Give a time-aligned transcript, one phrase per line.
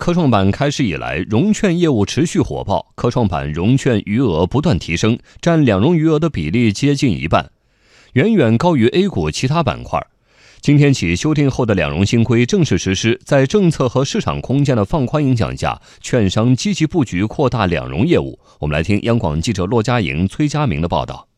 [0.00, 7.50] 科创板开市以来，融券业务持续火爆，科创板融券余额不断提升，占两融余额的比例接近一半，
[8.14, 10.02] 远远高于 A 股其他板块。
[10.62, 18.38] 今天起，修订后的两融新规正式实施，在政策和市场空间的放宽影响下，券商积极布局扩大两融业务。
[18.60, 21.29] 我们来听央广记者骆佳莹、崔佳明的报道。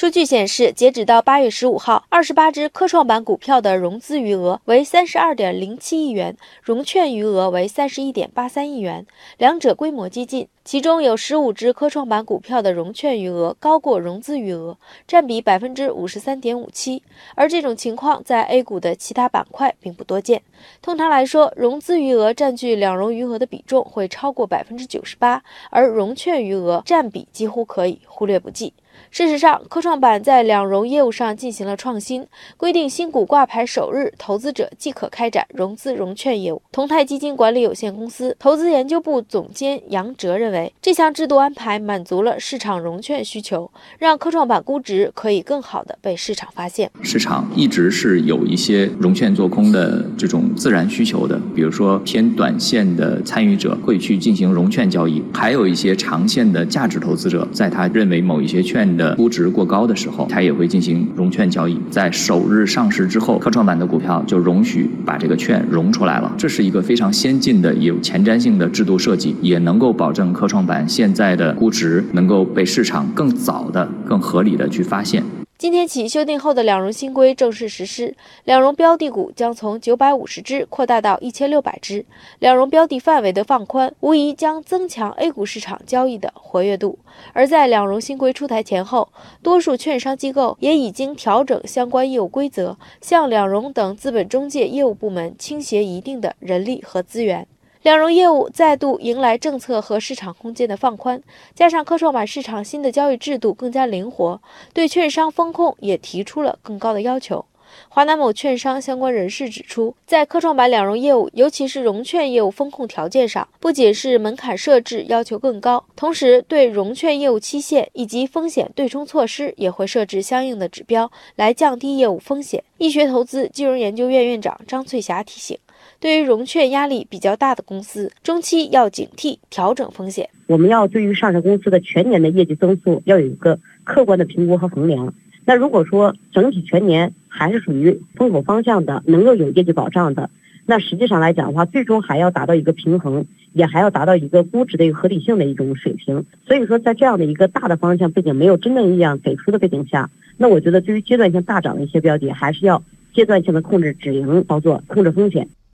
[0.00, 9.06] 数据显示，截止到八月十五号，二十八只科创板股票的融资余额为三十二点零七亿元，融券余额为三十一点八三亿元，
[9.36, 10.48] 两者规模接近。
[10.70, 17.02] 其中有十五只科创板股票的融券余额高过融资余额，占比百分之五十三点五七。
[17.34, 20.42] 而这种情况在 A 股的其他板块并不多见。
[20.80, 28.72] 通常来说，融资余额占据两融余额的比重会超过百分之九十八，而融券余额占比几乎可以忽略不计。
[29.10, 32.26] 事实上，科创板在两融业务上进行了创新，
[32.58, 36.60] 规定新股挂牌首日，投资者即可开展融资融券业务。
[36.70, 46.90] 同泰基金管理有限公司投资研究部总监杨哲认为，这项制度安排满足了市场融券需求，让科创板估值可以更好的被市场发现。
[47.02, 58.80] 市场一直是有一些融券做空的这种自然需求的，比如说偏短线的参与者会去进行融券交易，还有一些长线的价值投资者，在他认为某一些券。
[58.90, 61.78] 的估值过高的时候，他也会进行融券交易。
[61.90, 66.34] 在首日上市之后，科创板的股票就容许把这个券融出来了。
[66.36, 75.22] 这是一个非常先进的、有前瞻性的制度设计，也能够保证科创板现在的估值能够被市场更早的、更合理的去发现。
[75.56, 82.04] 今天起，修订后的两融新规正式实施，两融标的股将从九百五十只扩大到一千六百只。
[82.38, 86.98] 两融标的范围的放宽，无疑将增强 A 股市场交易的活跃度。
[87.34, 97.46] 而在两融新规出台前后，多数券商机构也已经调整相关业务规则，向两融等资本中介业务部门倾斜一定的人力和资源。
[97.82, 101.22] 两融业务再度迎来政策和市场空间的放宽，
[101.54, 104.38] 加上科创板市场新的交易制度更加灵活，
[104.74, 107.42] 对券商风控也提出了更高的要求。
[107.88, 122.62] 华南某券商相关人士指出，在科创板两融业务，尤其是融券业务风控条件上，不仅是门槛设置要求更高，同时对融券业务期限以及风险对冲措施也会设置相应的指标，来降低业务风险。
[122.76, 125.56] 易学投资金融研究院院长张翠霞提醒。
[126.00, 130.30] 对于融券压力比较大的公司，中期要警惕调整风险。
[130.46, 135.12] 我们要对于上市公司的全年的业绩增速要有一个客观的评估和衡量。
[135.44, 140.30] 那如果说整体全年还是属于风口方向的，能够有业绩保障的，
[140.64, 146.24] 那实际上来讲的话，最终还要达到一个平衡，也还要达到一个估值的一个合理性的一种水平。
[146.46, 152.82] 所以说，在这样的一个大的方向背景没有真正意义上给出的背景下，那我觉得对于阶段性大涨的一些标的，还是要
[153.12, 155.46] 阶段性的控制止盈操作，控制风险。